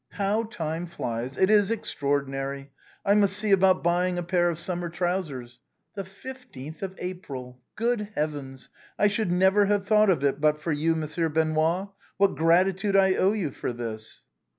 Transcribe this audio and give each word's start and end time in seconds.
How 0.13 0.45
time 0.45 0.87
flies, 0.87 1.37
it 1.37 1.51
is 1.51 1.69
extraordinary, 1.69 2.71
I 3.05 3.13
must 3.13 3.37
see 3.37 3.51
about 3.51 3.83
buying 3.83 4.17
a 4.17 4.23
pair 4.23 4.49
of 4.49 4.57
summer 4.57 4.89
trousers. 4.89 5.59
The 5.93 6.01
15th 6.01 6.81
of 6.81 6.95
April. 6.97 7.61
Good 7.75 8.09
heavens! 8.15 8.69
I 8.97 9.05
should 9.05 9.31
never 9.31 9.67
have 9.67 9.85
thought 9.85 10.09
of 10.09 10.23
it 10.23 10.41
but 10.41 10.59
for 10.59 10.71
you. 10.71 10.95
Monsieur 10.95 11.29
Benoît. 11.29 11.91
What 12.17 12.35
gratitude 12.35 12.95
I 12.97 13.13
owe 13.13 13.33
you 13.33 13.51
for 13.51 13.73
this 13.73 14.23